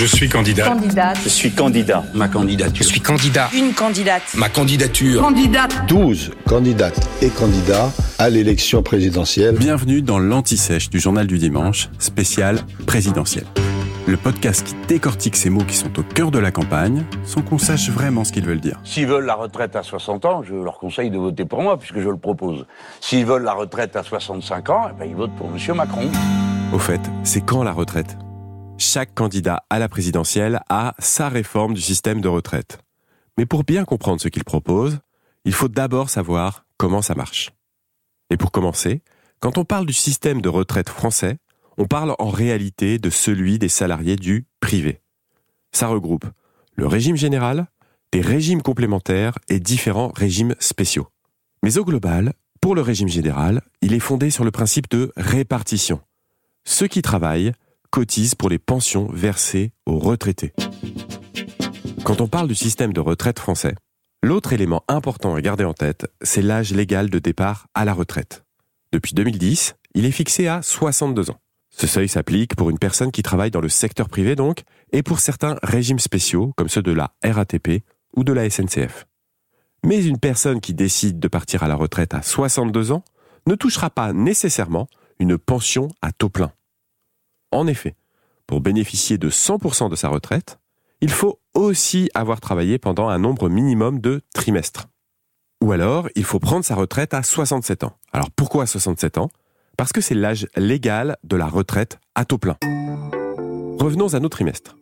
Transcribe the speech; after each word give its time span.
Je 0.00 0.06
suis 0.06 0.30
candidat. 0.30 0.64
Candidate. 0.64 1.18
Je 1.22 1.28
suis 1.28 1.50
candidat. 1.50 2.02
Ma 2.14 2.26
candidature. 2.26 2.82
Je 2.82 2.88
suis 2.88 3.02
candidat. 3.02 3.50
Une 3.54 3.74
candidate. 3.74 4.22
Ma 4.34 4.48
candidature. 4.48 5.20
Candidate. 5.20 5.86
12 5.88 6.30
candidates 6.48 7.06
et 7.20 7.28
candidats 7.28 7.92
à 8.18 8.30
l'élection 8.30 8.82
présidentielle. 8.82 9.56
Bienvenue 9.58 10.00
dans 10.00 10.18
l'Anti-Sèche 10.18 10.88
du 10.88 11.00
Journal 11.00 11.26
du 11.26 11.36
Dimanche, 11.36 11.90
spécial 11.98 12.60
présidentiel. 12.86 13.44
Le 14.06 14.16
podcast 14.16 14.66
qui 14.66 14.74
décortique 14.88 15.36
ces 15.36 15.50
mots 15.50 15.64
qui 15.64 15.76
sont 15.76 15.98
au 15.98 16.02
cœur 16.02 16.30
de 16.30 16.38
la 16.38 16.50
campagne, 16.50 17.04
sans 17.22 17.42
qu'on 17.42 17.58
sache 17.58 17.90
vraiment 17.90 18.24
ce 18.24 18.32
qu'ils 18.32 18.46
veulent 18.46 18.58
dire. 18.58 18.80
S'ils 18.84 19.06
veulent 19.06 19.26
la 19.26 19.34
retraite 19.34 19.76
à 19.76 19.82
60 19.82 20.24
ans, 20.24 20.42
je 20.42 20.54
leur 20.54 20.78
conseille 20.78 21.10
de 21.10 21.18
voter 21.18 21.44
pour 21.44 21.60
moi, 21.60 21.78
puisque 21.78 22.00
je 22.00 22.08
le 22.08 22.16
propose. 22.16 22.64
S'ils 23.02 23.26
veulent 23.26 23.44
la 23.44 23.52
retraite 23.52 23.96
à 23.96 24.02
65 24.02 24.70
ans, 24.70 24.88
eh 24.88 24.98
ben, 24.98 25.04
ils 25.06 25.14
votent 25.14 25.36
pour 25.36 25.50
M. 25.54 25.76
Macron. 25.76 26.08
Au 26.72 26.78
fait, 26.78 27.02
c'est 27.22 27.42
quand 27.42 27.62
la 27.62 27.72
retraite? 27.72 28.16
Chaque 28.82 29.14
candidat 29.14 29.62
à 29.68 29.78
la 29.78 29.90
présidentielle 29.90 30.62
a 30.70 30.94
sa 30.98 31.28
réforme 31.28 31.74
du 31.74 31.82
système 31.82 32.22
de 32.22 32.28
retraite. 32.28 32.78
Mais 33.36 33.44
pour 33.44 33.62
bien 33.62 33.84
comprendre 33.84 34.22
ce 34.22 34.28
qu'il 34.28 34.42
propose, 34.42 35.00
il 35.44 35.52
faut 35.52 35.68
d'abord 35.68 36.08
savoir 36.08 36.64
comment 36.78 37.02
ça 37.02 37.14
marche. 37.14 37.50
Et 38.30 38.38
pour 38.38 38.50
commencer, 38.50 39.02
quand 39.38 39.58
on 39.58 39.66
parle 39.66 39.84
du 39.84 39.92
système 39.92 40.40
de 40.40 40.48
retraite 40.48 40.88
français, 40.88 41.36
on 41.76 41.84
parle 41.84 42.14
en 42.18 42.30
réalité 42.30 42.98
de 42.98 43.10
celui 43.10 43.58
des 43.58 43.68
salariés 43.68 44.16
du 44.16 44.46
privé. 44.60 45.02
Ça 45.72 45.88
regroupe 45.88 46.24
le 46.74 46.86
régime 46.86 47.16
général, 47.16 47.66
des 48.12 48.22
régimes 48.22 48.62
complémentaires 48.62 49.38
et 49.50 49.60
différents 49.60 50.10
régimes 50.16 50.54
spéciaux. 50.58 51.08
Mais 51.62 51.76
au 51.76 51.84
global, 51.84 52.32
pour 52.62 52.74
le 52.74 52.80
régime 52.80 53.08
général, 53.08 53.60
il 53.82 53.92
est 53.92 54.00
fondé 54.00 54.30
sur 54.30 54.42
le 54.42 54.50
principe 54.50 54.88
de 54.88 55.12
répartition. 55.18 56.00
Ceux 56.64 56.86
qui 56.86 57.02
travaillent 57.02 57.52
cotisent 57.90 58.34
pour 58.34 58.48
les 58.48 58.58
pensions 58.58 59.08
versées 59.12 59.72
aux 59.86 59.98
retraités. 59.98 60.52
Quand 62.04 62.20
on 62.20 62.28
parle 62.28 62.48
du 62.48 62.54
système 62.54 62.92
de 62.92 63.00
retraite 63.00 63.38
français, 63.38 63.74
l'autre 64.22 64.52
élément 64.52 64.82
important 64.88 65.34
à 65.34 65.40
garder 65.40 65.64
en 65.64 65.74
tête, 65.74 66.06
c'est 66.22 66.42
l'âge 66.42 66.72
légal 66.72 67.10
de 67.10 67.18
départ 67.18 67.66
à 67.74 67.84
la 67.84 67.92
retraite. 67.92 68.44
Depuis 68.92 69.14
2010, 69.14 69.74
il 69.94 70.04
est 70.04 70.10
fixé 70.10 70.48
à 70.48 70.62
62 70.62 71.30
ans. 71.30 71.38
Ce 71.70 71.86
seuil 71.86 72.08
s'applique 72.08 72.56
pour 72.56 72.70
une 72.70 72.78
personne 72.78 73.12
qui 73.12 73.22
travaille 73.22 73.50
dans 73.50 73.60
le 73.60 73.68
secteur 73.68 74.08
privé 74.08 74.34
donc, 74.34 74.62
et 74.92 75.02
pour 75.02 75.20
certains 75.20 75.56
régimes 75.62 75.98
spéciaux 75.98 76.52
comme 76.56 76.68
ceux 76.68 76.82
de 76.82 76.92
la 76.92 77.12
RATP 77.24 77.84
ou 78.16 78.24
de 78.24 78.32
la 78.32 78.48
SNCF. 78.50 79.06
Mais 79.84 80.04
une 80.04 80.18
personne 80.18 80.60
qui 80.60 80.74
décide 80.74 81.18
de 81.18 81.28
partir 81.28 81.62
à 81.62 81.68
la 81.68 81.76
retraite 81.76 82.14
à 82.14 82.22
62 82.22 82.92
ans 82.92 83.04
ne 83.46 83.54
touchera 83.54 83.90
pas 83.90 84.12
nécessairement 84.12 84.88
une 85.18 85.38
pension 85.38 85.88
à 86.02 86.12
taux 86.12 86.28
plein. 86.28 86.52
En 87.52 87.66
effet, 87.66 87.96
pour 88.46 88.60
bénéficier 88.60 89.18
de 89.18 89.30
100% 89.30 89.90
de 89.90 89.96
sa 89.96 90.08
retraite, 90.08 90.58
il 91.00 91.10
faut 91.10 91.40
aussi 91.54 92.10
avoir 92.14 92.40
travaillé 92.40 92.78
pendant 92.78 93.08
un 93.08 93.18
nombre 93.18 93.48
minimum 93.48 94.00
de 94.00 94.22
trimestres. 94.34 94.88
Ou 95.62 95.72
alors, 95.72 96.08
il 96.14 96.24
faut 96.24 96.38
prendre 96.38 96.64
sa 96.64 96.74
retraite 96.74 97.14
à 97.14 97.22
67 97.22 97.84
ans. 97.84 97.96
Alors 98.12 98.30
pourquoi 98.30 98.66
67 98.66 99.18
ans? 99.18 99.30
Parce 99.76 99.92
que 99.92 100.00
c'est 100.00 100.14
l'âge 100.14 100.46
légal 100.56 101.16
de 101.24 101.36
la 101.36 101.46
retraite 101.46 101.98
à 102.14 102.24
taux 102.24 102.38
plein. 102.38 102.56
Revenons 103.78 104.14
à 104.14 104.20
nos 104.20 104.28
trimestres. 104.28 104.76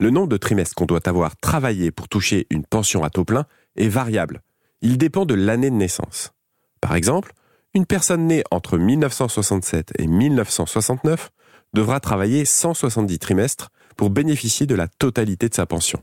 Le 0.00 0.10
nombre 0.10 0.28
de 0.28 0.36
trimestres 0.36 0.74
qu'on 0.74 0.86
doit 0.86 1.08
avoir 1.08 1.36
travaillé 1.36 1.90
pour 1.90 2.08
toucher 2.08 2.46
une 2.50 2.64
pension 2.64 3.04
à 3.04 3.10
taux 3.10 3.24
plein 3.24 3.46
est 3.76 3.88
variable. 3.88 4.42
Il 4.80 4.98
dépend 4.98 5.24
de 5.24 5.34
l'année 5.34 5.70
de 5.70 5.76
naissance. 5.76 6.32
Par 6.80 6.94
exemple, 6.94 7.32
une 7.74 7.86
personne 7.86 8.26
née 8.26 8.44
entre 8.50 8.76
1967 8.76 9.92
et 9.98 10.06
1969 10.06 11.30
devra 11.74 12.00
travailler 12.00 12.44
170 12.44 13.18
trimestres 13.18 13.70
pour 13.96 14.10
bénéficier 14.10 14.66
de 14.66 14.74
la 14.74 14.88
totalité 14.88 15.48
de 15.48 15.54
sa 15.54 15.66
pension. 15.66 16.02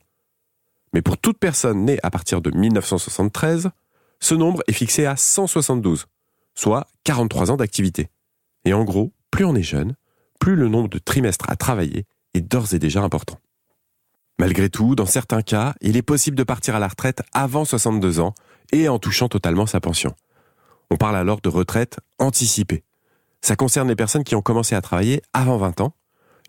Mais 0.93 1.01
pour 1.01 1.17
toute 1.17 1.39
personne 1.39 1.85
née 1.85 1.99
à 2.03 2.11
partir 2.11 2.41
de 2.41 2.51
1973, 2.51 3.69
ce 4.19 4.35
nombre 4.35 4.61
est 4.67 4.73
fixé 4.73 5.05
à 5.05 5.15
172, 5.15 6.05
soit 6.53 6.87
43 7.05 7.51
ans 7.51 7.57
d'activité. 7.57 8.09
Et 8.65 8.73
en 8.73 8.83
gros, 8.83 9.13
plus 9.31 9.45
on 9.45 9.55
est 9.55 9.63
jeune, 9.63 9.95
plus 10.39 10.55
le 10.55 10.67
nombre 10.67 10.89
de 10.89 10.99
trimestres 10.99 11.49
à 11.49 11.55
travailler 11.55 12.05
est 12.33 12.41
d'ores 12.41 12.73
et 12.73 12.79
déjà 12.79 13.01
important. 13.01 13.39
Malgré 14.39 14.69
tout, 14.69 14.95
dans 14.95 15.05
certains 15.05 15.41
cas, 15.41 15.73
il 15.81 15.97
est 15.97 16.01
possible 16.01 16.37
de 16.37 16.43
partir 16.43 16.75
à 16.75 16.79
la 16.79 16.87
retraite 16.87 17.21
avant 17.33 17.65
62 17.65 18.19
ans 18.19 18.33
et 18.71 18.89
en 18.89 18.99
touchant 18.99 19.29
totalement 19.29 19.65
sa 19.65 19.79
pension. 19.79 20.15
On 20.89 20.97
parle 20.97 21.15
alors 21.15 21.41
de 21.41 21.49
retraite 21.49 21.99
anticipée. 22.19 22.83
Ça 23.41 23.55
concerne 23.55 23.87
les 23.87 23.95
personnes 23.95 24.23
qui 24.23 24.35
ont 24.35 24.41
commencé 24.41 24.75
à 24.75 24.81
travailler 24.81 25.21
avant 25.33 25.57
20 25.57 25.81
ans, 25.81 25.93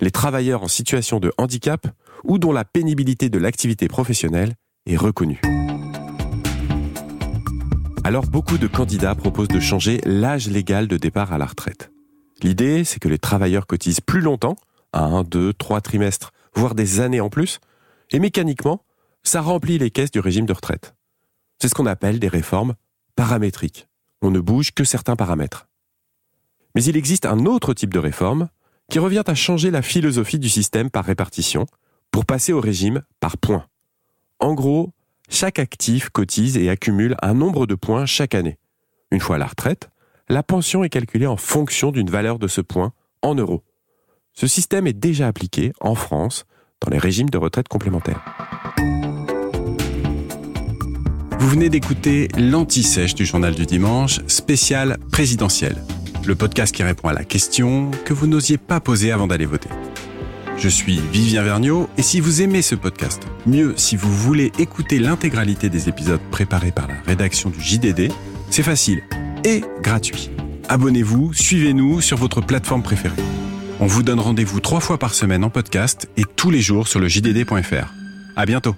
les 0.00 0.10
travailleurs 0.10 0.62
en 0.62 0.68
situation 0.68 1.20
de 1.20 1.32
handicap 1.38 1.86
ou 2.24 2.38
dont 2.38 2.52
la 2.52 2.64
pénibilité 2.64 3.30
de 3.30 3.38
l'activité 3.38 3.88
professionnelle 3.88 4.54
est 4.86 4.96
reconnue. 4.96 5.40
Alors 8.04 8.26
beaucoup 8.26 8.58
de 8.58 8.66
candidats 8.66 9.14
proposent 9.14 9.48
de 9.48 9.60
changer 9.60 10.00
l'âge 10.04 10.48
légal 10.48 10.86
de 10.86 10.96
départ 10.96 11.32
à 11.32 11.38
la 11.38 11.46
retraite. 11.46 11.90
L'idée, 12.42 12.84
c'est 12.84 12.98
que 12.98 13.08
les 13.08 13.18
travailleurs 13.18 13.66
cotisent 13.66 14.00
plus 14.00 14.20
longtemps, 14.20 14.56
un, 14.92 15.22
deux, 15.22 15.54
trois 15.54 15.80
trimestres, 15.80 16.32
voire 16.54 16.74
des 16.74 17.00
années 17.00 17.20
en 17.20 17.30
plus, 17.30 17.60
et 18.10 18.18
mécaniquement, 18.18 18.84
ça 19.22 19.40
remplit 19.40 19.78
les 19.78 19.90
caisses 19.90 20.10
du 20.10 20.20
régime 20.20 20.46
de 20.46 20.52
retraite. 20.52 20.94
C'est 21.60 21.68
ce 21.68 21.74
qu'on 21.74 21.86
appelle 21.86 22.18
des 22.18 22.28
réformes 22.28 22.74
paramétriques. 23.14 23.88
On 24.20 24.30
ne 24.30 24.40
bouge 24.40 24.72
que 24.72 24.84
certains 24.84 25.16
paramètres. 25.16 25.68
Mais 26.74 26.84
il 26.84 26.96
existe 26.96 27.26
un 27.26 27.46
autre 27.46 27.74
type 27.74 27.92
de 27.92 27.98
réforme 27.98 28.48
qui 28.90 28.98
revient 28.98 29.24
à 29.26 29.34
changer 29.34 29.70
la 29.70 29.82
philosophie 29.82 30.38
du 30.38 30.48
système 30.48 30.90
par 30.90 31.04
répartition 31.04 31.66
pour 32.10 32.26
passer 32.26 32.52
au 32.52 32.60
régime 32.60 33.02
par 33.20 33.38
points. 33.38 33.66
En 34.38 34.54
gros, 34.54 34.92
chaque 35.28 35.58
actif 35.58 36.10
cotise 36.10 36.56
et 36.56 36.68
accumule 36.68 37.16
un 37.22 37.34
nombre 37.34 37.66
de 37.66 37.74
points 37.74 38.06
chaque 38.06 38.34
année. 38.34 38.58
Une 39.10 39.20
fois 39.20 39.36
à 39.36 39.38
la 39.38 39.46
retraite, 39.46 39.90
la 40.28 40.42
pension 40.42 40.84
est 40.84 40.88
calculée 40.88 41.26
en 41.26 41.36
fonction 41.36 41.90
d'une 41.90 42.10
valeur 42.10 42.38
de 42.38 42.48
ce 42.48 42.60
point 42.60 42.92
en 43.22 43.34
euros. 43.34 43.62
Ce 44.34 44.46
système 44.46 44.86
est 44.86 44.92
déjà 44.92 45.26
appliqué 45.26 45.72
en 45.80 45.94
France 45.94 46.44
dans 46.80 46.90
les 46.90 46.98
régimes 46.98 47.30
de 47.30 47.38
retraite 47.38 47.68
complémentaires. 47.68 48.22
Vous 51.38 51.48
venez 51.48 51.68
d'écouter 51.68 52.28
l'anti-sèche 52.38 53.14
du 53.14 53.26
journal 53.26 53.54
du 53.54 53.66
dimanche, 53.66 54.20
spécial 54.26 54.98
présidentiel. 55.10 55.76
Le 56.24 56.34
podcast 56.36 56.74
qui 56.74 56.82
répond 56.84 57.08
à 57.08 57.12
la 57.12 57.24
question 57.24 57.90
que 58.04 58.12
vous 58.12 58.28
n'osiez 58.28 58.56
pas 58.56 58.78
poser 58.78 59.10
avant 59.10 59.26
d'aller 59.26 59.46
voter. 59.46 59.68
Je 60.56 60.68
suis 60.68 61.00
Vivien 61.12 61.42
Vergniaud 61.42 61.88
et 61.98 62.02
si 62.02 62.20
vous 62.20 62.42
aimez 62.42 62.62
ce 62.62 62.76
podcast, 62.76 63.26
mieux 63.44 63.74
si 63.76 63.96
vous 63.96 64.14
voulez 64.14 64.52
écouter 64.58 65.00
l'intégralité 65.00 65.68
des 65.68 65.88
épisodes 65.88 66.20
préparés 66.30 66.70
par 66.70 66.86
la 66.86 66.94
rédaction 67.06 67.50
du 67.50 67.60
JDD, 67.60 68.12
c'est 68.50 68.62
facile 68.62 69.02
et 69.44 69.62
gratuit. 69.82 70.30
Abonnez-vous, 70.68 71.34
suivez-nous 71.34 72.00
sur 72.00 72.18
votre 72.18 72.40
plateforme 72.40 72.82
préférée. 72.82 73.16
On 73.80 73.86
vous 73.86 74.04
donne 74.04 74.20
rendez-vous 74.20 74.60
trois 74.60 74.80
fois 74.80 74.98
par 74.98 75.14
semaine 75.14 75.42
en 75.42 75.50
podcast 75.50 76.08
et 76.16 76.22
tous 76.24 76.50
les 76.50 76.60
jours 76.60 76.86
sur 76.86 77.00
le 77.00 77.08
JDD.fr. 77.08 77.92
À 78.36 78.46
bientôt. 78.46 78.76